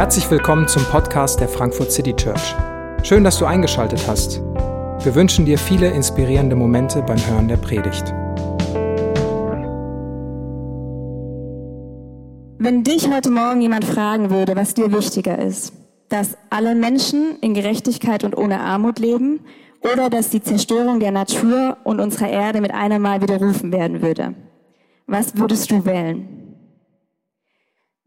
[0.00, 2.54] Herzlich willkommen zum Podcast der Frankfurt City Church.
[3.02, 4.40] Schön, dass du eingeschaltet hast.
[4.40, 8.06] Wir wünschen dir viele inspirierende Momente beim Hören der Predigt.
[12.56, 15.74] Wenn dich heute Morgen jemand fragen würde, was dir wichtiger ist,
[16.08, 19.40] dass alle Menschen in Gerechtigkeit und ohne Armut leben
[19.82, 24.34] oder dass die Zerstörung der Natur und unserer Erde mit einem Mal widerrufen werden würde,
[25.06, 26.49] was würdest du wählen?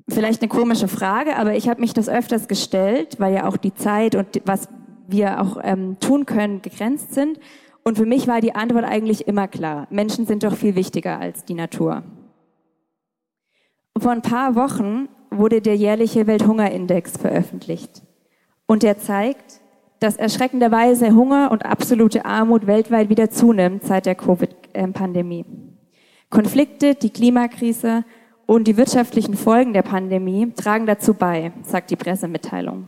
[0.09, 3.73] Vielleicht eine komische Frage, aber ich habe mich das öfters gestellt, weil ja auch die
[3.73, 4.67] Zeit und was
[5.07, 7.39] wir auch ähm, tun können begrenzt sind.
[7.83, 9.87] Und für mich war die Antwort eigentlich immer klar.
[9.89, 12.03] Menschen sind doch viel wichtiger als die Natur.
[13.97, 18.01] Vor ein paar Wochen wurde der jährliche Welthungerindex veröffentlicht.
[18.65, 19.61] Und der zeigt,
[19.99, 25.45] dass erschreckenderweise Hunger und absolute Armut weltweit wieder zunimmt seit der Covid-Pandemie.
[26.29, 28.03] Konflikte, die Klimakrise
[28.45, 32.85] und die wirtschaftlichen Folgen der Pandemie tragen dazu bei, sagt die Pressemitteilung.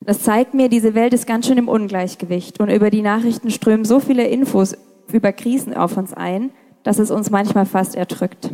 [0.00, 3.84] Das zeigt mir, diese Welt ist ganz schön im Ungleichgewicht und über die Nachrichten strömen
[3.84, 4.76] so viele Infos
[5.12, 6.50] über Krisen auf uns ein,
[6.82, 8.50] dass es uns manchmal fast erdrückt.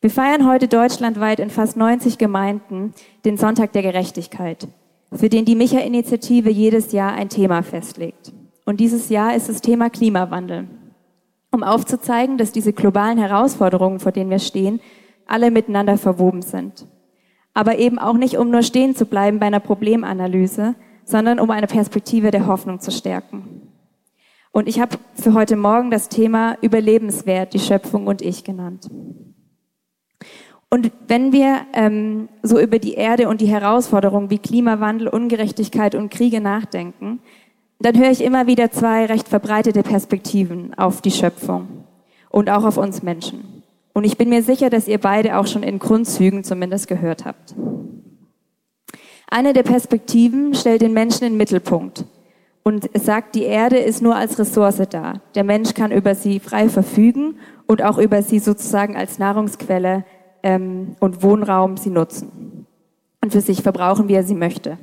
[0.00, 2.92] Wir feiern heute deutschlandweit in fast 90 Gemeinden
[3.24, 4.68] den Sonntag der Gerechtigkeit,
[5.12, 8.32] für den die Micha-Initiative jedes Jahr ein Thema festlegt.
[8.66, 10.68] Und dieses Jahr ist das Thema Klimawandel
[11.54, 14.80] um aufzuzeigen, dass diese globalen Herausforderungen, vor denen wir stehen,
[15.26, 16.86] alle miteinander verwoben sind.
[17.54, 21.66] Aber eben auch nicht, um nur stehen zu bleiben bei einer Problemanalyse, sondern um eine
[21.66, 23.62] Perspektive der Hoffnung zu stärken.
[24.50, 28.88] Und ich habe für heute Morgen das Thema Überlebenswert, die Schöpfung und ich genannt.
[30.70, 36.10] Und wenn wir ähm, so über die Erde und die Herausforderungen wie Klimawandel, Ungerechtigkeit und
[36.10, 37.20] Kriege nachdenken,
[37.84, 41.68] dann höre ich immer wieder zwei recht verbreitete Perspektiven auf die Schöpfung
[42.30, 43.62] und auch auf uns Menschen.
[43.92, 47.54] Und ich bin mir sicher, dass ihr beide auch schon in Grundzügen zumindest gehört habt.
[49.28, 52.06] Eine der Perspektiven stellt den Menschen in den Mittelpunkt
[52.62, 55.20] und sagt, die Erde ist nur als Ressource da.
[55.34, 60.04] Der Mensch kann über sie frei verfügen und auch über sie sozusagen als Nahrungsquelle
[60.42, 62.66] ähm, und Wohnraum sie nutzen
[63.20, 64.78] und für sich verbrauchen, wie er sie möchte.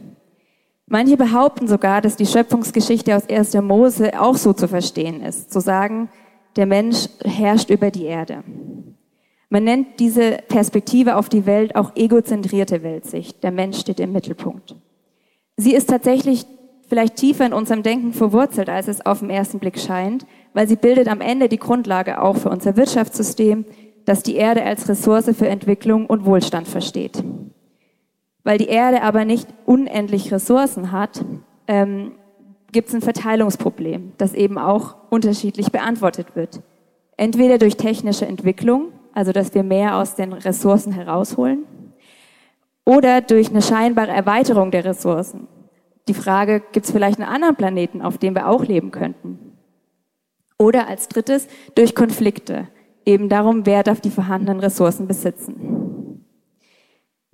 [0.91, 3.53] Manche behaupten sogar, dass die Schöpfungsgeschichte aus 1.
[3.62, 6.09] Mose auch so zu verstehen ist, zu sagen,
[6.57, 8.44] der Mensch herrscht über die Erde.
[9.50, 13.41] Man nennt diese Perspektive auf die Welt auch egozentrierte Weltsicht.
[13.41, 14.75] Der Mensch steht im Mittelpunkt.
[15.56, 16.46] Sie ist tatsächlich
[16.90, 20.75] vielleicht tiefer in unserem Denken verwurzelt, als es auf den ersten Blick scheint, weil sie
[20.75, 23.63] bildet am Ende die Grundlage auch für unser Wirtschaftssystem,
[24.03, 27.23] das die Erde als Ressource für Entwicklung und Wohlstand versteht.
[28.44, 31.24] Weil die Erde aber nicht unendlich Ressourcen hat,
[31.68, 32.13] ähm,
[32.72, 36.62] gibt es ein Verteilungsproblem, das eben auch unterschiedlich beantwortet wird.
[37.18, 41.66] Entweder durch technische Entwicklung, also dass wir mehr aus den Ressourcen herausholen,
[42.85, 45.47] oder durch eine scheinbare Erweiterung der Ressourcen.
[46.08, 49.58] Die Frage, gibt es vielleicht einen anderen Planeten, auf dem wir auch leben könnten?
[50.58, 52.68] Oder als drittes durch Konflikte,
[53.06, 55.80] eben darum, wer darf die vorhandenen Ressourcen besitzen.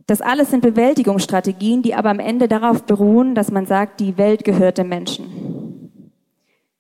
[0.08, 4.46] Das alles sind Bewältigungsstrategien, die aber am Ende darauf beruhen, dass man sagt, die Welt
[4.46, 5.92] gehört dem Menschen.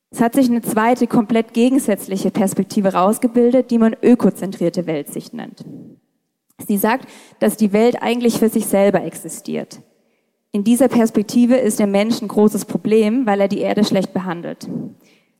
[0.09, 5.65] Es hat sich eine zweite, komplett gegensätzliche Perspektive rausgebildet, die man ökozentrierte Weltsicht nennt.
[6.65, 7.07] Sie sagt,
[7.39, 9.81] dass die Welt eigentlich für sich selber existiert.
[10.53, 14.69] In dieser Perspektive ist der Mensch ein großes Problem, weil er die Erde schlecht behandelt.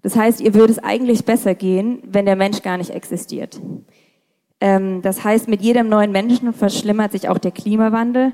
[0.02, 3.60] Das heißt, ihr würde es eigentlich besser gehen, wenn der Mensch gar nicht existiert.
[4.60, 8.34] Ähm, das heißt, mit jedem neuen Menschen verschlimmert sich auch der Klimawandel.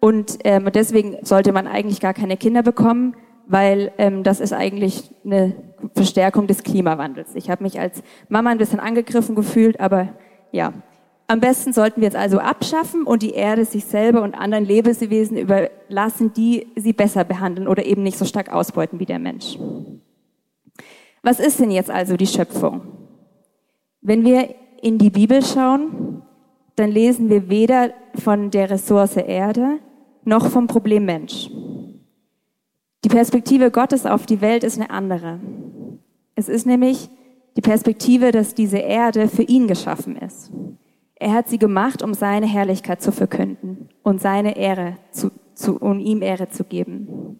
[0.00, 3.16] Und ähm, deswegen sollte man eigentlich gar keine Kinder bekommen,
[3.46, 5.54] weil ähm, das ist eigentlich eine
[5.94, 7.34] Verstärkung des Klimawandels.
[7.34, 10.08] Ich habe mich als Mama ein bisschen angegriffen gefühlt, aber
[10.52, 10.72] ja.
[11.26, 15.38] Am besten sollten wir es also abschaffen und die Erde sich selber und anderen Lebewesen
[15.38, 19.58] überlassen, die sie besser behandeln oder eben nicht so stark ausbeuten wie der Mensch.
[21.22, 22.82] Was ist denn jetzt also die Schöpfung?
[24.02, 26.22] Wenn wir in die Bibel schauen,
[26.76, 29.78] dann lesen wir weder von der Ressource Erde
[30.24, 31.50] noch vom Problem Mensch.
[33.04, 35.38] Die Perspektive Gottes auf die Welt ist eine andere.
[36.34, 37.10] Es ist nämlich
[37.56, 40.50] die Perspektive, dass diese Erde für ihn geschaffen ist.
[41.16, 46.00] Er hat sie gemacht, um seine Herrlichkeit zu verkünden und seine Ehre zu, zu, um
[46.00, 47.38] ihm Ehre zu geben.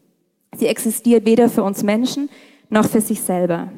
[0.54, 2.28] Sie existiert weder für uns Menschen
[2.70, 3.72] noch für sich selber.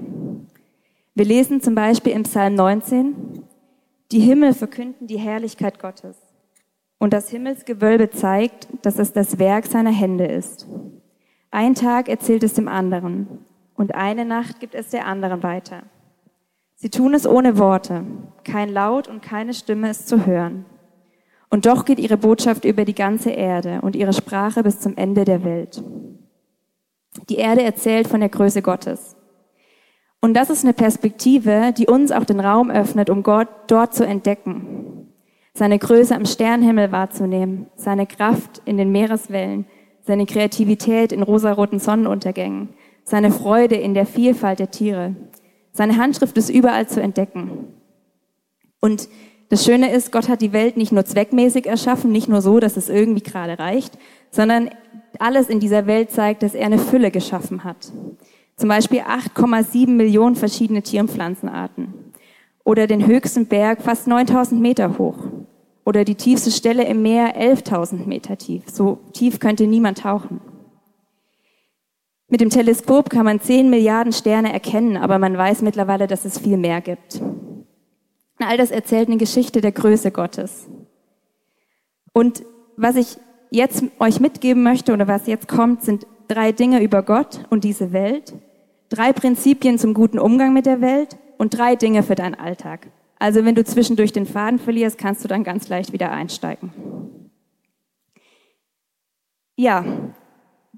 [1.16, 3.42] Wir lesen zum Beispiel im Psalm 19,
[4.12, 6.18] die Himmel verkünden die Herrlichkeit Gottes.
[6.98, 10.66] Und das Himmelsgewölbe zeigt, dass es das Werk seiner Hände ist.
[11.50, 13.28] Ein Tag erzählt es dem anderen
[13.76, 15.84] und eine Nacht gibt es der anderen weiter.
[16.74, 18.04] Sie tun es ohne Worte.
[18.44, 20.66] Kein Laut und keine Stimme ist zu hören.
[21.48, 25.24] Und doch geht ihre Botschaft über die ganze Erde und ihre Sprache bis zum Ende
[25.24, 25.82] der Welt.
[27.30, 29.15] Die Erde erzählt von der Größe Gottes.
[30.26, 34.04] Und das ist eine Perspektive, die uns auch den Raum öffnet, um Gott dort zu
[34.04, 35.06] entdecken.
[35.54, 39.66] Seine Größe am Sternenhimmel wahrzunehmen, seine Kraft in den Meereswellen,
[40.02, 42.70] seine Kreativität in rosaroten Sonnenuntergängen,
[43.04, 45.14] seine Freude in der Vielfalt der Tiere.
[45.70, 47.68] Seine Handschrift ist überall zu entdecken.
[48.80, 49.08] Und
[49.48, 52.76] das Schöne ist, Gott hat die Welt nicht nur zweckmäßig erschaffen, nicht nur so, dass
[52.76, 53.96] es irgendwie gerade reicht,
[54.32, 54.70] sondern
[55.20, 57.92] alles in dieser Welt zeigt, dass er eine Fülle geschaffen hat.
[58.56, 61.92] Zum Beispiel 8,7 Millionen verschiedene Tier- und Pflanzenarten.
[62.64, 65.18] Oder den höchsten Berg fast 9000 Meter hoch.
[65.84, 68.64] Oder die tiefste Stelle im Meer 11.000 Meter tief.
[68.72, 70.40] So tief könnte niemand tauchen.
[72.28, 76.38] Mit dem Teleskop kann man 10 Milliarden Sterne erkennen, aber man weiß mittlerweile, dass es
[76.38, 77.20] viel mehr gibt.
[78.38, 80.66] All das erzählt eine Geschichte der Größe Gottes.
[82.12, 82.42] Und
[82.76, 83.18] was ich
[83.50, 87.92] jetzt euch mitgeben möchte oder was jetzt kommt, sind drei Dinge über Gott und diese
[87.92, 88.34] Welt,
[88.88, 92.88] drei Prinzipien zum guten Umgang mit der Welt und drei Dinge für deinen Alltag.
[93.18, 96.72] Also wenn du zwischendurch den Faden verlierst, kannst du dann ganz leicht wieder einsteigen.
[99.56, 99.84] Ja,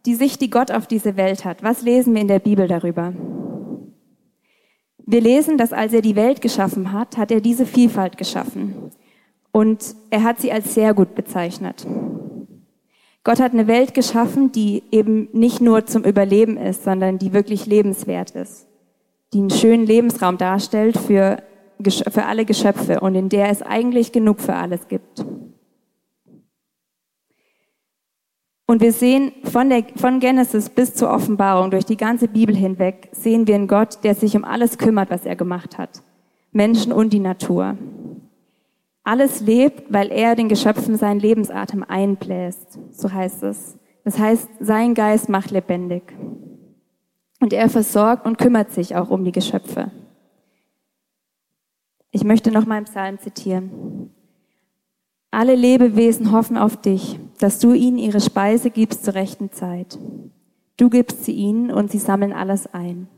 [0.06, 1.62] die Sicht, die Gott auf diese Welt hat.
[1.62, 3.12] Was lesen wir in der Bibel darüber?
[4.98, 8.90] Wir lesen, dass als er die Welt geschaffen hat, hat er diese Vielfalt geschaffen.
[9.50, 11.86] Und er hat sie als sehr gut bezeichnet.
[13.28, 17.66] Gott hat eine Welt geschaffen, die eben nicht nur zum Überleben ist, sondern die wirklich
[17.66, 18.66] lebenswert ist,
[19.34, 21.42] die einen schönen Lebensraum darstellt für,
[21.84, 25.26] für alle Geschöpfe und in der es eigentlich genug für alles gibt.
[28.66, 33.10] Und wir sehen von, der, von Genesis bis zur Offenbarung durch die ganze Bibel hinweg,
[33.12, 36.02] sehen wir einen Gott, der sich um alles kümmert, was er gemacht hat.
[36.52, 37.76] Menschen und die Natur.
[39.08, 43.78] Alles lebt, weil er den Geschöpfen seinen Lebensatem einbläst, so heißt es.
[44.04, 46.02] Das heißt, sein Geist macht lebendig.
[47.40, 49.90] Und er versorgt und kümmert sich auch um die Geschöpfe.
[52.10, 54.10] Ich möchte noch mal einen Psalm zitieren.
[55.30, 59.98] Alle Lebewesen hoffen auf dich, dass du ihnen ihre Speise gibst zur rechten Zeit.
[60.76, 63.08] Du gibst sie ihnen und sie sammeln alles ein.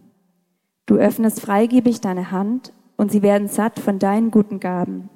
[0.87, 5.11] Du öffnest freigebig deine Hand und sie werden satt von deinen guten Gaben.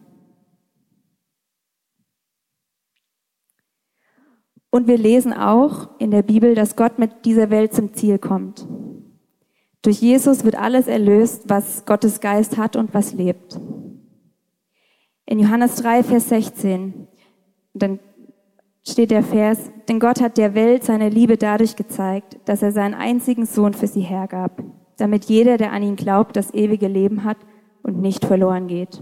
[4.75, 8.67] Und wir lesen auch in der Bibel, dass Gott mit dieser Welt zum Ziel kommt.
[9.83, 13.57] Durch Jesus wird alles erlöst, was Gottes Geist hat und was lebt.
[15.27, 17.07] In Johannes 3, Vers 16,
[17.73, 18.01] dann
[18.85, 22.95] steht der Vers, denn Gott hat der Welt seine Liebe dadurch gezeigt, dass er seinen
[22.95, 24.61] einzigen Sohn für sie hergab,
[24.97, 27.39] damit jeder, der an ihn glaubt, das ewige Leben hat
[27.85, 29.01] und nicht verloren geht.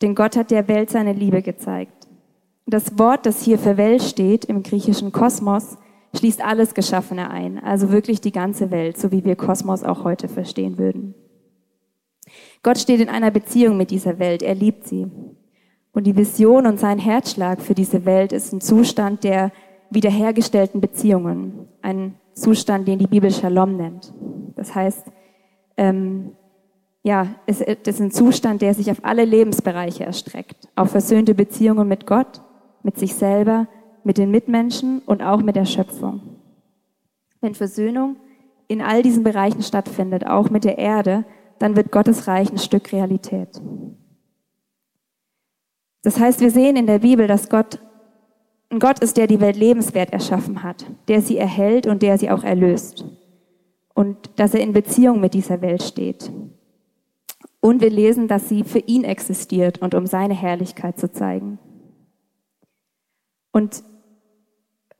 [0.00, 2.07] Denn Gott hat der Welt seine Liebe gezeigt.
[2.70, 5.78] Das Wort, das hier für Welt steht im griechischen Kosmos,
[6.14, 10.28] schließt alles Geschaffene ein, also wirklich die ganze Welt, so wie wir Kosmos auch heute
[10.28, 11.14] verstehen würden.
[12.62, 15.06] Gott steht in einer Beziehung mit dieser Welt, er liebt sie.
[15.92, 19.50] Und die Vision und sein Herzschlag für diese Welt ist ein Zustand der
[19.88, 24.12] wiederhergestellten Beziehungen, ein Zustand, den die Bibel Shalom nennt.
[24.56, 25.06] Das heißt,
[25.78, 26.32] ähm,
[27.02, 32.06] ja, es ist ein Zustand, der sich auf alle Lebensbereiche erstreckt, auf versöhnte Beziehungen mit
[32.06, 32.42] Gott,
[32.82, 33.68] mit sich selber,
[34.04, 36.20] mit den Mitmenschen und auch mit der Schöpfung.
[37.40, 38.16] Wenn Versöhnung
[38.66, 41.24] in all diesen Bereichen stattfindet, auch mit der Erde,
[41.58, 43.60] dann wird Gottes Reich ein Stück Realität.
[46.02, 47.80] Das heißt, wir sehen in der Bibel, dass Gott
[48.70, 52.30] ein Gott ist, der die Welt lebenswert erschaffen hat, der sie erhält und der sie
[52.30, 53.04] auch erlöst.
[53.94, 56.30] Und dass er in Beziehung mit dieser Welt steht.
[57.60, 61.58] Und wir lesen, dass sie für ihn existiert und um seine Herrlichkeit zu zeigen.
[63.58, 63.82] Und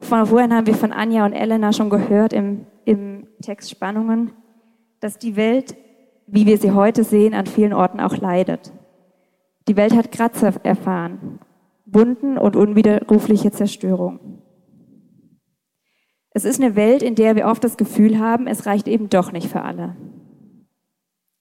[0.00, 4.32] von vorhin haben wir von Anja und Elena schon gehört im, im Text Spannungen,
[4.98, 5.76] dass die Welt,
[6.26, 8.72] wie wir sie heute sehen, an vielen Orten auch leidet.
[9.68, 11.38] Die Welt hat Kratzer erfahren,
[11.86, 14.42] Wunden und unwiderrufliche Zerstörung.
[16.30, 19.30] Es ist eine Welt, in der wir oft das Gefühl haben, es reicht eben doch
[19.30, 19.94] nicht für alle.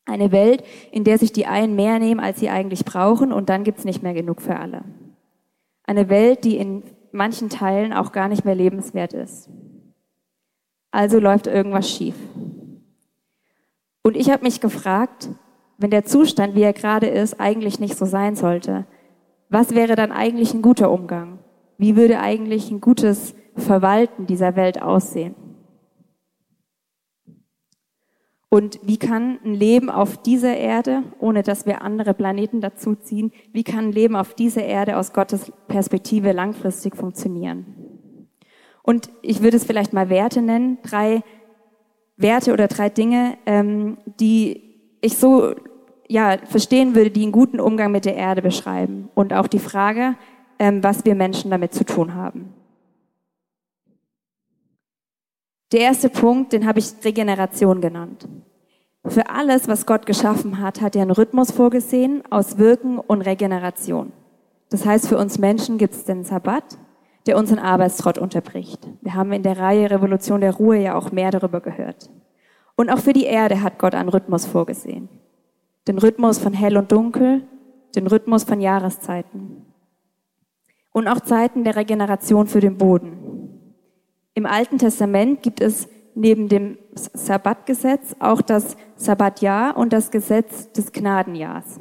[0.05, 3.63] Eine Welt, in der sich die einen mehr nehmen, als sie eigentlich brauchen, und dann
[3.63, 4.83] gibt's nicht mehr genug für alle.
[5.88, 9.49] Eine Welt, die in manchen Teilen auch gar nicht mehr lebenswert ist.
[10.91, 12.15] Also läuft irgendwas schief.
[14.03, 15.29] Und ich habe mich gefragt,
[15.77, 18.85] wenn der Zustand, wie er gerade ist, eigentlich nicht so sein sollte,
[19.49, 21.39] was wäre dann eigentlich ein guter Umgang?
[21.77, 25.35] Wie würde eigentlich ein gutes Verwalten dieser Welt aussehen?
[28.50, 33.63] Und wie kann ein Leben auf dieser Erde, ohne dass wir andere Planeten dazuziehen, wie
[33.63, 37.66] kann ein Leben auf dieser Erde aus Gottes Perspektive langfristig funktionieren?
[38.84, 41.24] Und ich würde es vielleicht mal Werte nennen, drei
[42.16, 44.63] Werte oder drei Dinge, ähm, die
[45.01, 45.54] ich so
[46.08, 50.16] ja verstehen würde, die einen guten Umgang mit der Erde beschreiben und auch die Frage,
[50.58, 52.54] ähm, was wir Menschen damit zu tun haben.
[55.74, 58.27] Der erste Punkt, den habe ich Regeneration genannt.
[59.05, 64.13] Für alles, was Gott geschaffen hat, hat er einen Rhythmus vorgesehen aus Wirken und Regeneration.
[64.69, 66.77] Das heißt, für uns Menschen gibt es den Sabbat,
[67.25, 68.88] der unseren Arbeitstrott unterbricht.
[69.01, 72.09] Wir haben in der Reihe Revolution der Ruhe ja auch mehr darüber gehört.
[72.75, 75.09] Und auch für die Erde hat Gott einen Rhythmus vorgesehen.
[75.88, 77.43] Den Rhythmus von hell und dunkel,
[77.95, 79.65] den Rhythmus von Jahreszeiten.
[80.91, 83.26] Und auch Zeiten der Regeneration für den Boden.
[84.38, 90.91] Im Alten Testament gibt es neben dem Sabbatgesetz auch das Sabbatjahr und das Gesetz des
[90.91, 91.79] Gnadenjahrs.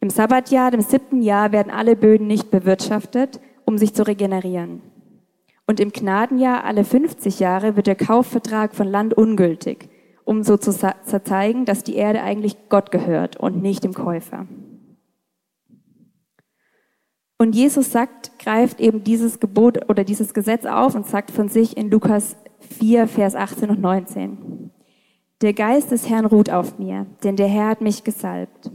[0.00, 4.82] Im Sabbatjahr, dem siebten Jahr, werden alle Böden nicht bewirtschaftet, um sich zu regenerieren.
[5.68, 9.88] Und im Gnadenjahr alle 50 Jahre wird der Kaufvertrag von Land ungültig,
[10.24, 14.48] um so zu zeigen, dass die Erde eigentlich Gott gehört und nicht dem Käufer.
[17.38, 21.76] Und Jesus sagt, greift eben dieses Gebot oder dieses Gesetz auf und sagt von sich
[21.76, 22.36] in Lukas
[22.78, 24.70] 4, Vers 18 und 19.
[25.42, 28.70] Der Geist des Herrn ruht auf mir, denn der Herr hat mich gesalbt.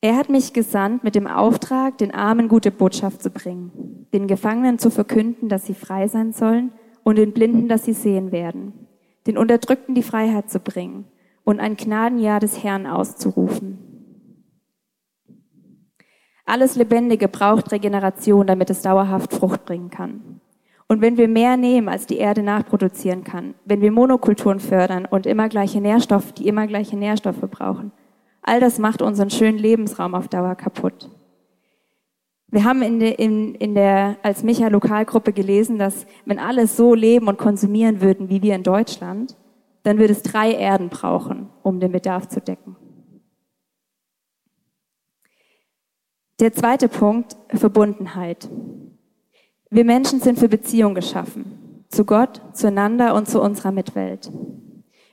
[0.00, 4.78] Er hat mich gesandt mit dem Auftrag, den Armen gute Botschaft zu bringen, den Gefangenen
[4.78, 6.72] zu verkünden, dass sie frei sein sollen
[7.04, 8.72] und den Blinden, dass sie sehen werden,
[9.26, 11.04] den Unterdrückten die Freiheit zu bringen
[11.44, 13.78] und ein Gnadenjahr des Herrn auszurufen.
[16.44, 20.40] Alles Lebendige braucht Regeneration, damit es dauerhaft Frucht bringen kann.
[20.88, 25.26] Und wenn wir mehr nehmen, als die Erde nachproduzieren kann, wenn wir Monokulturen fördern und
[25.26, 27.92] immer gleiche Nährstoffe, die immer gleiche Nährstoffe brauchen,
[28.42, 31.08] All das macht unseren schönen Lebensraum auf Dauer kaputt.
[32.48, 36.94] Wir haben in der, in, in der als Micha Lokalgruppe gelesen, dass wenn alle so
[36.94, 39.36] leben und konsumieren würden wie wir in Deutschland,
[39.84, 42.76] dann würde es drei Erden brauchen, um den Bedarf zu decken.
[46.42, 48.48] Der zweite Punkt, Verbundenheit.
[49.70, 51.84] Wir Menschen sind für Beziehung geschaffen.
[51.88, 54.28] Zu Gott, zueinander und zu unserer Mitwelt.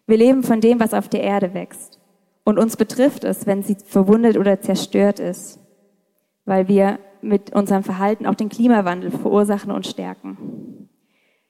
[0.08, 2.00] Wir leben von dem, was auf der Erde wächst.
[2.46, 5.60] Und uns betrifft es, wenn sie verwundet oder zerstört ist,
[6.46, 10.90] weil wir mit unserem Verhalten auch den Klimawandel verursachen und stärken.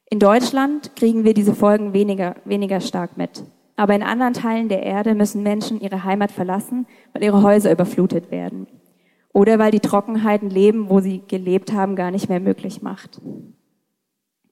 [0.09, 3.45] In Deutschland kriegen wir diese Folgen weniger, weniger stark mit.
[3.77, 8.29] Aber in anderen Teilen der Erde müssen Menschen ihre Heimat verlassen, weil ihre Häuser überflutet
[8.29, 8.67] werden.
[9.33, 13.21] Oder weil die Trockenheit ein Leben, wo sie gelebt haben, gar nicht mehr möglich macht.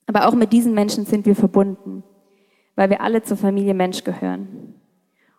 [0.05, 2.03] Aber auch mit diesen Menschen sind wir verbunden,
[2.75, 4.75] weil wir alle zur Familie Mensch gehören.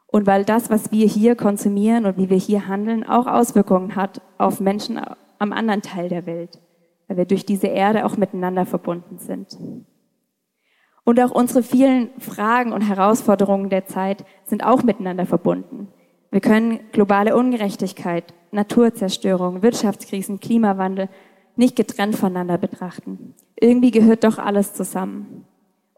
[0.06, 4.22] Und weil das, was wir hier konsumieren und wie wir hier handeln, auch Auswirkungen hat
[4.38, 5.00] auf Menschen
[5.38, 6.58] am anderen Teil der Welt,
[7.06, 9.56] weil wir durch diese Erde auch miteinander verbunden sind.
[11.04, 15.88] Und auch unsere vielen Fragen und Herausforderungen der Zeit sind auch miteinander verbunden.
[16.30, 21.08] Wir können globale Ungerechtigkeit, Naturzerstörung, Wirtschaftskrisen, Klimawandel
[21.56, 23.34] nicht getrennt voneinander betrachten.
[23.58, 25.44] Irgendwie gehört doch alles zusammen.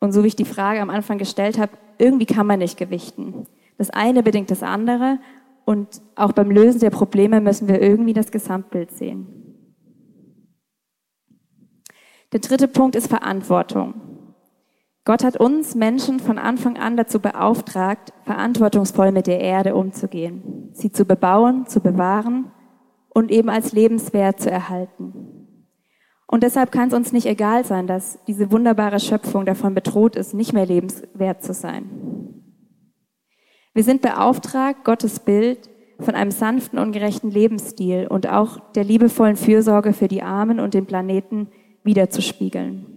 [0.01, 3.47] Und so wie ich die Frage am Anfang gestellt habe, irgendwie kann man nicht gewichten.
[3.77, 5.19] Das eine bedingt das andere
[5.67, 9.27] und auch beim Lösen der Probleme müssen wir irgendwie das Gesamtbild sehen.
[12.33, 14.10] Der dritte Punkt ist Verantwortung.
[15.05, 20.93] Gott hat uns Menschen von Anfang an dazu beauftragt, verantwortungsvoll mit der Erde umzugehen, sie
[20.93, 22.53] zu bebauen, zu bewahren
[23.09, 25.31] und eben als lebenswert zu erhalten.
[26.27, 30.33] Und deshalb kann es uns nicht egal sein, dass diese wunderbare Schöpfung davon bedroht ist,
[30.33, 31.91] nicht mehr lebenswert zu sein.
[33.75, 39.37] Wir sind beauftragt, Gottes Bild von einem sanften und gerechten Lebensstil und auch der liebevollen
[39.37, 41.49] Fürsorge für die Armen und den Planeten
[41.83, 42.90] wiederzuspiegeln.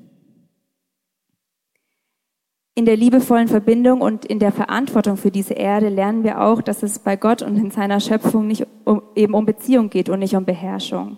[2.75, 6.81] In der liebevollen Verbindung und in der Verantwortung für diese Erde lernen wir auch, dass
[6.81, 10.35] es bei Gott und in seiner Schöpfung nicht um, eben um Beziehung geht und nicht
[10.35, 11.17] um Beherrschung.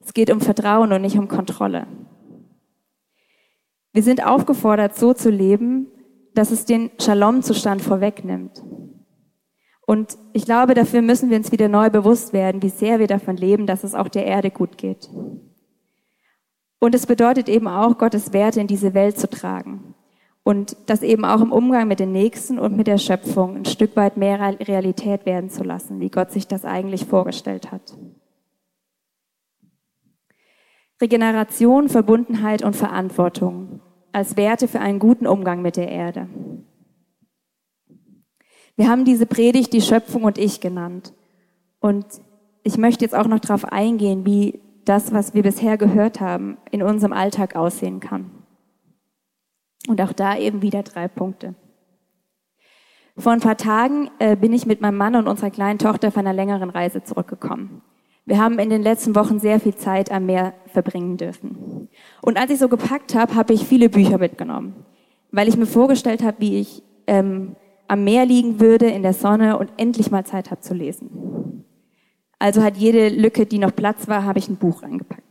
[0.00, 1.86] Es geht um Vertrauen und nicht um Kontrolle.
[3.92, 5.86] Wir sind aufgefordert, so zu leben,
[6.34, 8.64] dass es den Shalom-Zustand vorwegnimmt.
[9.86, 13.36] Und ich glaube, dafür müssen wir uns wieder neu bewusst werden, wie sehr wir davon
[13.36, 15.08] leben, dass es auch der Erde gut geht.
[16.80, 19.94] Und es bedeutet eben auch, Gottes Werte in diese Welt zu tragen.
[20.42, 23.94] Und das eben auch im Umgang mit den Nächsten und mit der Schöpfung ein Stück
[23.96, 27.96] weit mehr Realität werden zu lassen, wie Gott sich das eigentlich vorgestellt hat.
[31.00, 33.80] Regeneration, Verbundenheit und Verantwortung
[34.12, 36.28] als Werte für einen guten Umgang mit der Erde.
[38.76, 41.12] Wir haben diese Predigt die Schöpfung und ich genannt.
[41.80, 42.06] Und
[42.62, 46.82] ich möchte jetzt auch noch darauf eingehen, wie das, was wir bisher gehört haben, in
[46.82, 48.30] unserem Alltag aussehen kann.
[49.88, 51.54] Und auch da eben wieder drei Punkte.
[53.16, 56.26] Vor ein paar Tagen äh, bin ich mit meinem Mann und unserer kleinen Tochter von
[56.26, 57.82] einer längeren Reise zurückgekommen.
[58.24, 61.88] Wir haben in den letzten Wochen sehr viel Zeit am Meer verbringen dürfen.
[62.22, 64.86] Und als ich so gepackt habe, habe ich viele Bücher mitgenommen,
[65.32, 67.56] weil ich mir vorgestellt habe, wie ich ähm,
[67.88, 71.64] am Meer liegen würde in der Sonne und endlich mal Zeit habe zu lesen.
[72.38, 75.29] Also hat jede Lücke, die noch Platz war, habe ich ein Buch reingepackt.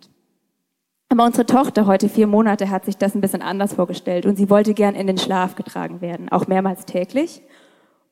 [1.12, 4.50] Aber unsere Tochter, heute vier Monate, hat sich das ein bisschen anders vorgestellt und sie
[4.50, 7.42] wollte gern in den Schlaf getragen werden, auch mehrmals täglich.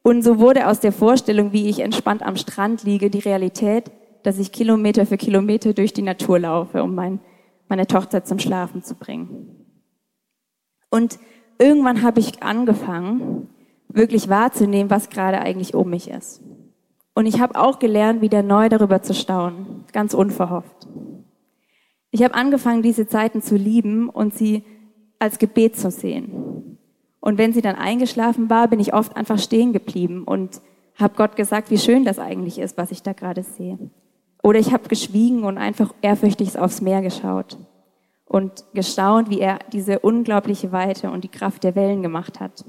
[0.02, 3.92] Und so wurde aus der Vorstellung, wie ich entspannt am Strand liege, die Realität,
[4.24, 7.20] dass ich Kilometer für Kilometer durch die Natur laufe, um mein,
[7.70, 9.66] meine Tochter zum Schlafen zu bringen.
[10.90, 11.20] Und
[11.60, 13.48] irgendwann habe ich angefangen,
[13.90, 16.42] wirklich wahrzunehmen, was gerade eigentlich um mich ist.
[17.14, 20.88] Und ich habe auch gelernt, wieder neu darüber zu staunen, ganz unverhofft.
[22.18, 24.64] Ich habe angefangen, diese Zeiten zu lieben und sie
[25.20, 26.80] als Gebet zu sehen.
[27.20, 30.60] Und wenn sie dann eingeschlafen war, bin ich oft einfach stehen geblieben und
[30.96, 33.78] habe Gott gesagt, wie schön das eigentlich ist, was ich da gerade sehe.
[34.42, 37.60] Oder ich habe geschwiegen und einfach ehrfürchtig aufs Meer geschaut
[38.26, 42.66] und gestaunt, wie er diese unglaubliche Weite und die Kraft der Wellen gemacht hat.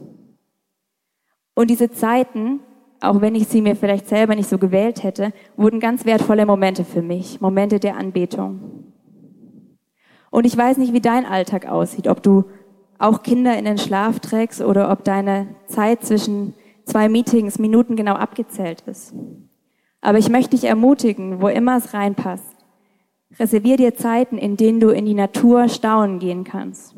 [1.54, 2.60] Und diese Zeiten,
[3.00, 6.84] auch wenn ich sie mir vielleicht selber nicht so gewählt hätte, wurden ganz wertvolle Momente
[6.84, 8.88] für mich, Momente der Anbetung.
[10.30, 12.44] Und ich weiß nicht, wie dein Alltag aussieht, ob du
[12.98, 16.54] auch Kinder in den Schlaf trägst oder ob deine Zeit zwischen
[16.84, 19.14] zwei Meetings Minuten genau abgezählt ist.
[20.00, 22.56] Aber ich möchte dich ermutigen, wo immer es reinpasst.
[23.38, 26.94] Reservier dir Zeiten, in denen du in die Natur staunen gehen kannst.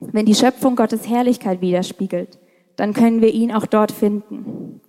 [0.00, 2.38] Wenn die Schöpfung Gottes Herrlichkeit widerspiegelt,
[2.76, 4.80] dann können wir ihn auch dort finden.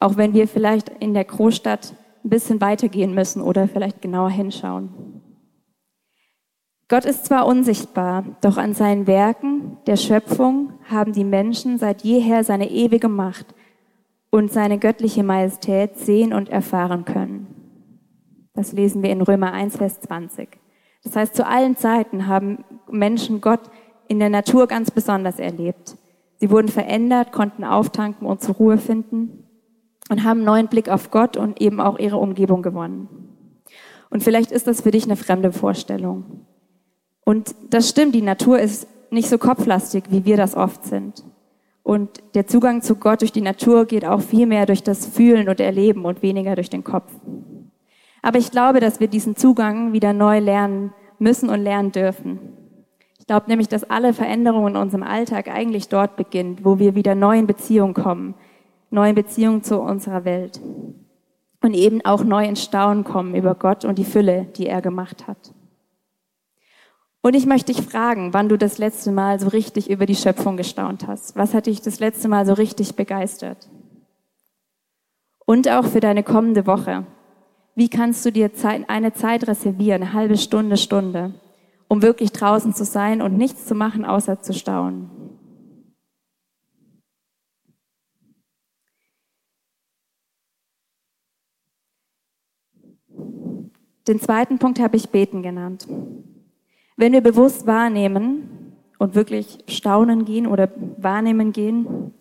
[0.00, 1.94] Auch wenn wir vielleicht in der Großstadt
[2.24, 5.21] ein bisschen weitergehen müssen oder vielleicht genauer hinschauen.
[6.92, 12.44] Gott ist zwar unsichtbar, doch an seinen Werken der Schöpfung haben die Menschen seit jeher
[12.44, 13.46] seine ewige Macht
[14.30, 17.46] und seine göttliche Majestät sehen und erfahren können.
[18.52, 20.50] Das lesen wir in Römer 1, Vers 20.
[21.02, 23.70] Das heißt, zu allen Zeiten haben Menschen Gott
[24.06, 25.96] in der Natur ganz besonders erlebt.
[26.40, 29.48] Sie wurden verändert, konnten auftanken und zur Ruhe finden
[30.10, 33.08] und haben neuen Blick auf Gott und eben auch ihre Umgebung gewonnen.
[34.10, 36.44] Und vielleicht ist das für dich eine fremde Vorstellung.
[37.24, 41.24] Und das stimmt, die Natur ist nicht so kopflastig, wie wir das oft sind.
[41.82, 45.48] Und der Zugang zu Gott durch die Natur geht auch viel mehr durch das Fühlen
[45.48, 47.12] und Erleben und weniger durch den Kopf.
[48.22, 52.38] Aber ich glaube, dass wir diesen Zugang wieder neu lernen müssen und lernen dürfen.
[53.18, 57.14] Ich glaube nämlich, dass alle Veränderungen in unserem Alltag eigentlich dort beginnen, wo wir wieder
[57.14, 58.34] neu in Beziehung kommen,
[58.90, 60.60] neu in Beziehung zu unserer Welt.
[61.60, 65.26] Und eben auch neu in Staunen kommen über Gott und die Fülle, die er gemacht
[65.28, 65.52] hat.
[67.24, 70.56] Und ich möchte dich fragen, wann du das letzte Mal so richtig über die Schöpfung
[70.56, 71.36] gestaunt hast.
[71.36, 73.68] Was hat dich das letzte Mal so richtig begeistert?
[75.46, 77.06] Und auch für deine kommende Woche.
[77.76, 78.50] Wie kannst du dir
[78.88, 81.32] eine Zeit reservieren, eine halbe Stunde, Stunde,
[81.86, 85.10] um wirklich draußen zu sein und nichts zu machen, außer zu staunen?
[94.08, 95.86] Den zweiten Punkt habe ich beten genannt.
[96.96, 102.12] Wenn wir bewusst wahrnehmen und wirklich staunen gehen oder wahrnehmen gehen,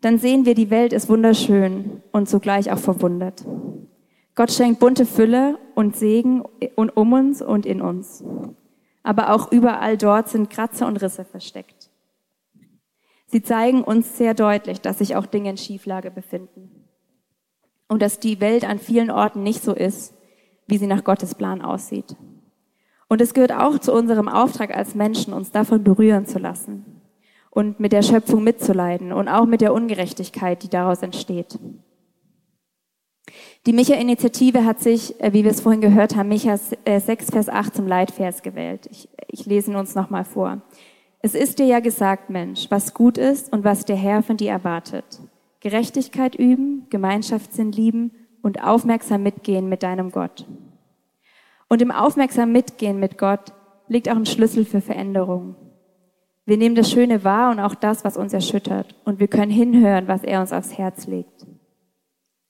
[0.00, 3.44] dann sehen wir, die Welt ist wunderschön und zugleich auch verwundert.
[4.34, 6.42] Gott schenkt bunte Fülle und Segen
[6.76, 8.24] um uns und in uns.
[9.02, 11.90] Aber auch überall dort sind Kratzer und Risse versteckt.
[13.26, 16.86] Sie zeigen uns sehr deutlich, dass sich auch Dinge in Schieflage befinden.
[17.88, 20.14] Und dass die Welt an vielen Orten nicht so ist,
[20.66, 22.16] wie sie nach Gottes Plan aussieht.
[23.10, 26.84] Und es gehört auch zu unserem Auftrag als Menschen, uns davon berühren zu lassen
[27.50, 31.58] und mit der Schöpfung mitzuleiden und auch mit der Ungerechtigkeit, die daraus entsteht.
[33.66, 37.00] Die Micha-Initiative hat sich, äh, wie wir es vorhin gehört haben, Micha 6, äh,
[37.32, 38.88] Vers 8 zum Leitvers gewählt.
[38.92, 40.62] Ich, ich lese ihn uns nochmal vor.
[41.18, 44.52] Es ist dir ja gesagt, Mensch, was gut ist und was der Herr von dir
[44.52, 45.20] erwartet.
[45.58, 50.46] Gerechtigkeit üben, Gemeinschaftssinn lieben und aufmerksam mitgehen mit deinem Gott.
[51.70, 53.52] Und im aufmerksam Mitgehen mit Gott
[53.86, 55.54] liegt auch ein Schlüssel für Veränderung.
[56.44, 58.96] Wir nehmen das Schöne wahr und auch das, was uns erschüttert.
[59.04, 61.46] Und wir können hinhören, was er uns aufs Herz legt.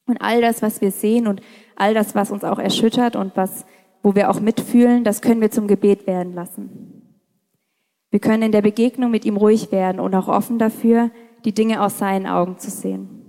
[0.07, 1.43] Und all das, was wir sehen und
[1.77, 3.67] all das, was uns auch erschüttert und was,
[4.03, 7.03] wo wir auch mitfühlen, das können wir zum Gebet werden lassen.
[8.11, 11.11] Wir können in der Begegnung mit ihm ruhig werden und auch offen dafür,
[11.45, 13.20] die Dinge aus seinen Augen zu sehen.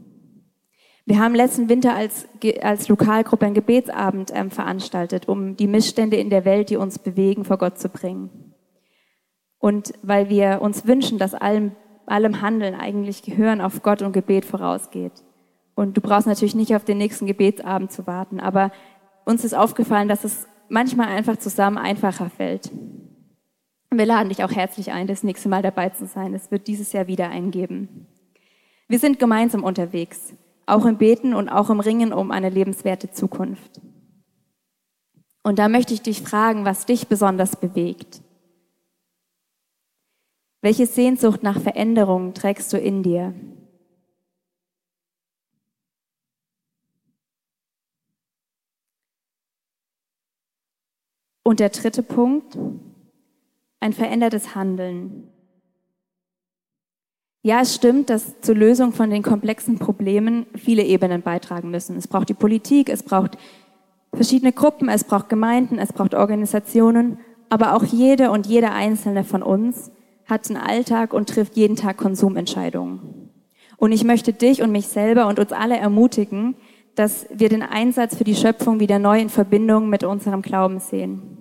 [1.06, 2.28] Wir haben letzten Winter als,
[2.62, 7.44] als Lokalgruppe einen Gebetsabend ähm, veranstaltet, um die Missstände in der Welt, die uns bewegen,
[7.44, 8.54] vor Gott zu bringen.
[9.58, 11.72] Und weil wir uns wünschen, dass allem,
[12.06, 15.14] allem Handeln eigentlich Gehören auf Gott und Gebet vorausgeht.
[15.76, 18.72] Und du brauchst natürlich nicht auf den nächsten Gebetsabend zu warten, aber
[19.26, 22.72] uns ist aufgefallen, dass es manchmal einfach zusammen einfacher fällt.
[23.94, 26.34] Wir laden dich auch herzlich ein, das nächste Mal dabei zu sein.
[26.34, 28.08] Es wird dieses Jahr wieder eingeben.
[28.88, 30.34] Wir sind gemeinsam unterwegs,
[30.66, 33.82] auch im Beten und auch im Ringen um eine lebenswerte Zukunft.
[35.44, 38.22] Und da möchte ich dich fragen, was dich besonders bewegt.
[40.62, 43.34] Welche Sehnsucht nach Veränderung trägst du in dir?
[51.44, 52.58] Und der dritte Punkt,
[53.80, 55.31] ein verändertes Handeln.
[57.44, 61.98] Ja, es stimmt, dass zur Lösung von den komplexen Problemen viele Ebenen beitragen müssen.
[61.98, 63.38] Es braucht die Politik, es braucht
[64.14, 67.18] verschiedene Gruppen, es braucht Gemeinden, es braucht Organisationen,
[67.50, 69.92] aber auch jede und jeder einzelne von uns
[70.26, 73.30] hat einen Alltag und trifft jeden Tag Konsumentscheidungen.
[73.78, 76.56] Und ich möchte dich und mich selber und uns alle ermutigen,
[76.94, 81.38] dass wir den Einsatz für die Schöpfung wieder neu in Verbindung mit unserem Glauben sehen.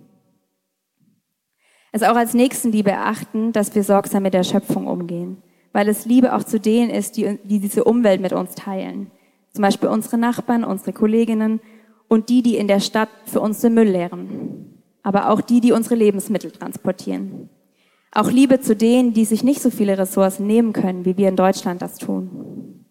[1.92, 6.35] Es auch als Nächstenliebe erachten, dass wir sorgsam mit der Schöpfung umgehen, weil es Liebe
[6.35, 9.11] auch zu denen ist, die, die diese Umwelt mit uns teilen.
[9.52, 11.61] Zum Beispiel unsere Nachbarn, unsere Kolleginnen
[12.09, 14.83] und die, die in der Stadt für uns den Müll leeren.
[15.02, 17.48] Aber auch die, die unsere Lebensmittel transportieren.
[18.12, 21.37] Auch Liebe zu denen, die sich nicht so viele Ressourcen nehmen können, wie wir in
[21.37, 22.85] Deutschland das tun.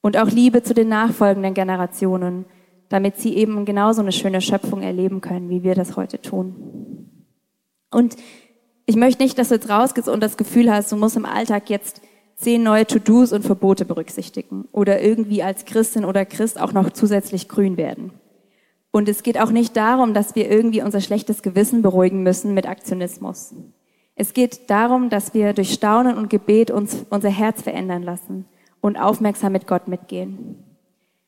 [0.00, 2.44] Und auch Liebe zu den nachfolgenden Generationen,
[2.88, 7.10] damit sie eben genauso eine schöne Schöpfung erleben können, wie wir das heute tun.
[7.90, 8.16] Und
[8.86, 11.70] ich möchte nicht, dass du jetzt rausgehst und das Gefühl hast, du musst im Alltag
[11.70, 12.00] jetzt
[12.36, 17.48] zehn neue To-Dos und Verbote berücksichtigen oder irgendwie als Christin oder Christ auch noch zusätzlich
[17.48, 18.12] grün werden.
[18.92, 22.66] Und es geht auch nicht darum, dass wir irgendwie unser schlechtes Gewissen beruhigen müssen mit
[22.66, 23.54] Aktionismus.
[24.14, 28.46] Es geht darum, dass wir durch Staunen und Gebet uns unser Herz verändern lassen
[28.80, 30.56] und aufmerksam mit Gott mitgehen.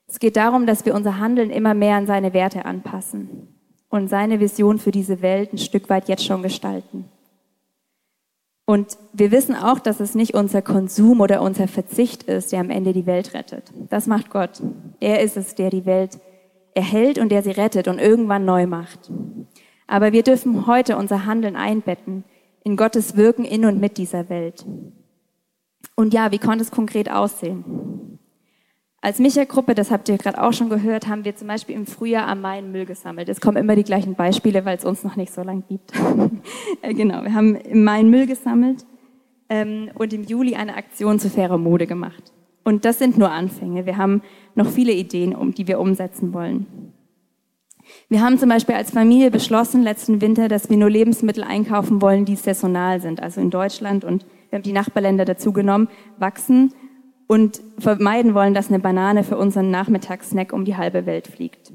[0.06, 3.48] Es geht darum, dass wir unser Handeln immer mehr an seine Werte anpassen
[3.90, 7.04] und seine Vision für diese Welt ein Stück weit jetzt schon gestalten.
[8.68, 12.68] Und wir wissen auch, dass es nicht unser Konsum oder unser Verzicht ist, der am
[12.68, 13.72] Ende die Welt rettet.
[13.88, 14.60] Das macht Gott.
[15.00, 16.18] Er ist es, der die Welt
[16.74, 19.10] erhält und der sie rettet und irgendwann neu macht.
[19.86, 22.24] Aber wir dürfen heute unser Handeln einbetten
[22.62, 24.66] in Gottes Wirken in und mit dieser Welt.
[25.94, 27.64] Und ja, wie konnte es konkret aussehen?
[29.00, 32.26] Als Micha-Gruppe, das habt ihr gerade auch schon gehört, haben wir zum Beispiel im Frühjahr
[32.26, 33.28] am Main Müll gesammelt.
[33.28, 35.92] Es kommen immer die gleichen Beispiele, weil es uns noch nicht so lange gibt.
[36.82, 38.84] Äh, genau, wir haben im Main Müll gesammelt
[39.48, 42.32] ähm, und im Juli eine Aktion zu fairer Mode gemacht.
[42.62, 43.86] Und das sind nur Anfänge.
[43.86, 44.22] Wir haben
[44.54, 46.66] noch viele Ideen, um, die wir umsetzen wollen.
[48.08, 52.24] Wir haben zum Beispiel als Familie beschlossen letzten Winter, dass wir nur Lebensmittel einkaufen wollen,
[52.24, 53.22] die saisonal sind.
[53.22, 56.72] Also in Deutschland und wir haben die Nachbarländer dazu genommen, wachsen
[57.28, 61.70] und vermeiden wollen, dass eine Banane für unseren Nachmittagssnack um die halbe Welt fliegt.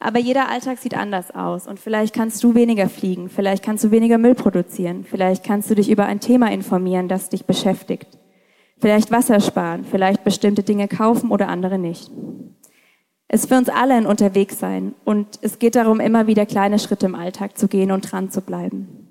[0.00, 3.90] Aber jeder Alltag sieht anders aus und vielleicht kannst du weniger fliegen, vielleicht kannst du
[3.90, 8.18] weniger Müll produzieren, vielleicht kannst du dich über ein Thema informieren, das dich beschäftigt,
[8.78, 12.10] vielleicht Wasser sparen, vielleicht bestimmte Dinge kaufen oder andere nicht.
[13.28, 17.06] Es ist für uns alle ein Unterwegssein und es geht darum, immer wieder kleine Schritte
[17.06, 19.08] im Alltag zu gehen und dran zu bleiben.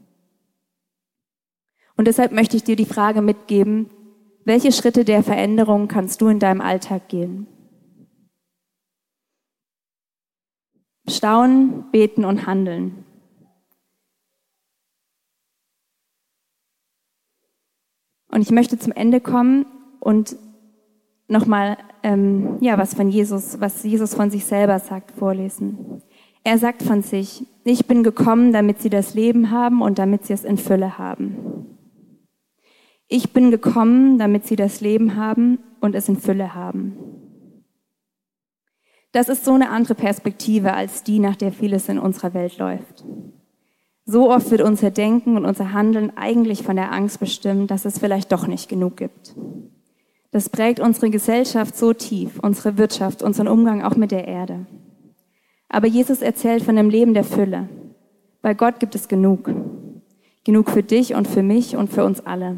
[1.98, 3.90] Und deshalb möchte ich dir die Frage mitgeben,
[4.46, 7.48] welche Schritte der Veränderung kannst du in deinem Alltag gehen?
[11.08, 13.06] Staunen, beten und handeln.
[18.30, 19.66] Und ich möchte zum Ende kommen
[20.00, 20.36] und
[21.28, 26.02] nochmal ähm, ja, was von Jesus, was Jesus von sich selber sagt, vorlesen.
[26.44, 30.34] Er sagt von sich, ich bin gekommen, damit sie das Leben haben und damit sie
[30.34, 31.75] es in Fülle haben.
[33.08, 36.98] Ich bin gekommen, damit sie das Leben haben und es in Fülle haben.
[39.12, 43.06] Das ist so eine andere Perspektive als die, nach der vieles in unserer Welt läuft.
[44.06, 47.98] So oft wird unser Denken und unser Handeln eigentlich von der Angst bestimmt, dass es
[47.98, 49.36] vielleicht doch nicht genug gibt.
[50.32, 54.66] Das prägt unsere Gesellschaft so tief, unsere Wirtschaft, unseren Umgang auch mit der Erde.
[55.70, 57.70] Aber Jesus erzählt von dem Leben der Fülle.
[58.42, 59.50] Bei Gott gibt es genug.
[60.44, 62.58] Genug für dich und für mich und für uns alle.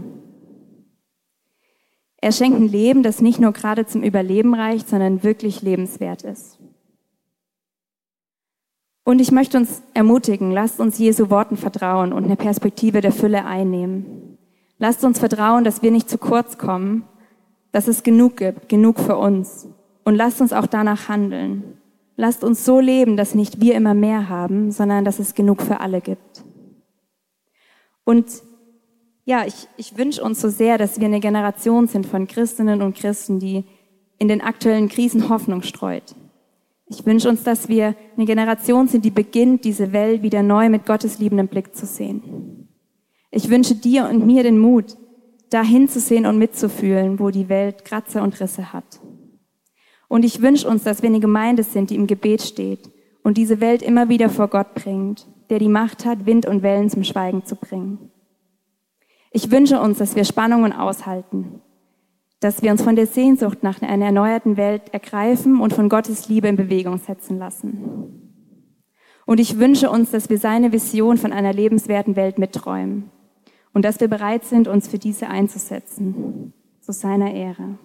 [2.20, 6.58] Er schenkt ein Leben, das nicht nur gerade zum Überleben reicht, sondern wirklich lebenswert ist.
[9.04, 13.46] Und ich möchte uns ermutigen, lasst uns Jesu Worten vertrauen und eine Perspektive der Fülle
[13.46, 14.38] einnehmen.
[14.80, 17.04] Lasst uns vertrauen, dass wir nicht zu kurz kommen
[17.72, 19.68] dass es genug gibt, genug für uns
[20.04, 21.78] Und lasst uns auch danach handeln.
[22.16, 25.80] Lasst uns so leben, dass nicht wir immer mehr haben, sondern dass es genug für
[25.80, 26.44] alle gibt.
[28.04, 28.26] Und
[29.28, 32.96] ja, ich, ich wünsche uns so sehr, dass wir eine Generation sind von Christinnen und
[32.96, 33.66] Christen, die
[34.20, 36.16] in den aktuellen Krisen Hoffnung streut.
[36.88, 40.86] Ich wünsche uns, dass wir eine Generation sind, die beginnt, diese Welt wieder neu mit
[40.86, 42.70] Gottes liebendem Blick zu sehen.
[43.30, 44.96] Ich wünsche dir und mir den Mut,
[45.50, 49.02] dahin zu sehen und mitzufühlen, wo die Welt Kratzer und Risse hat.
[50.08, 52.90] Und ich wünsche uns, dass wir eine Gemeinde sind, die im Gebet steht
[53.24, 56.90] und diese Welt immer wieder vor Gott bringt, der die Macht hat, Wind und Wellen
[56.90, 58.10] zum Schweigen zu bringen.
[59.38, 61.62] Ich wünsche uns, dass wir Spannungen aushalten,
[62.40, 66.48] dass wir uns von der Sehnsucht nach einer erneuerten Welt ergreifen und von Gottes Liebe
[66.48, 68.42] in Bewegung setzen lassen.
[69.28, 73.12] Und ich wünsche uns, dass wir seine Vision von einer lebenswerten Welt mitträumen
[73.76, 77.78] und dass wir bereit sind, uns für diese einzusetzen, zu seiner Ehre.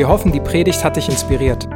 [0.00, 1.68] Wir hoffen, die Predigt hat dich inspiriert.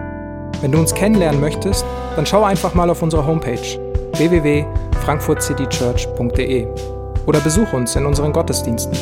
[0.62, 1.84] Wenn du uns kennenlernen möchtest,
[2.16, 3.78] dann schau einfach mal auf unsere Homepage
[4.14, 6.66] www.frankfurtcitychurch.de
[7.26, 8.96] oder besuch uns in unseren Gottesdiensten.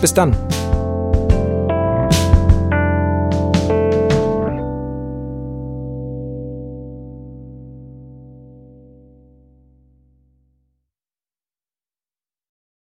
[0.00, 0.36] Bis dann!